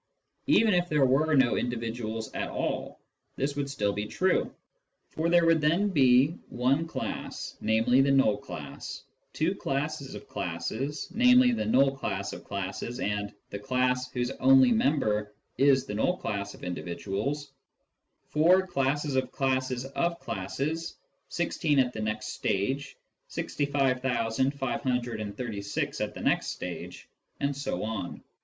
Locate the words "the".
8.01-8.09, 11.51-11.67, 13.51-13.59, 15.85-15.93, 21.93-22.01, 26.15-26.21